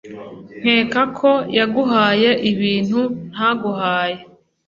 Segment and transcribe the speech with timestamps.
[0.61, 3.01] nkeka ko yaguhaye ibintu
[3.33, 4.17] ntaguhaye